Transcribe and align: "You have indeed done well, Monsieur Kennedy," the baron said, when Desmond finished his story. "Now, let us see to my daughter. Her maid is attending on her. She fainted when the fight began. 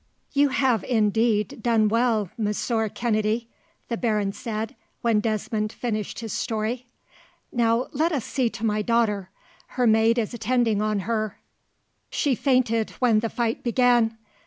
"You 0.33 0.49
have 0.49 0.83
indeed 0.85 1.61
done 1.61 1.87
well, 1.87 2.31
Monsieur 2.35 2.89
Kennedy," 2.89 3.47
the 3.87 3.97
baron 3.97 4.33
said, 4.33 4.75
when 5.03 5.19
Desmond 5.19 5.71
finished 5.71 6.21
his 6.21 6.33
story. 6.33 6.87
"Now, 7.51 7.85
let 7.91 8.11
us 8.11 8.25
see 8.25 8.49
to 8.49 8.65
my 8.65 8.81
daughter. 8.81 9.29
Her 9.77 9.85
maid 9.85 10.17
is 10.17 10.33
attending 10.33 10.81
on 10.81 11.01
her. 11.01 11.37
She 12.09 12.33
fainted 12.33 12.89
when 12.97 13.19
the 13.19 13.29
fight 13.29 13.61
began. 13.63 14.17